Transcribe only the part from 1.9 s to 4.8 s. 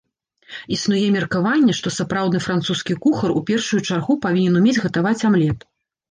сапраўдны французскі кухар у першую чаргу павінен умець